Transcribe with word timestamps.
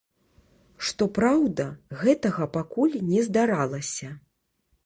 Што 0.89 1.07
праўда, 1.17 1.67
гэтага 2.01 2.49
пакуль 2.57 2.99
не 3.13 3.21
здаралася. 3.29 4.09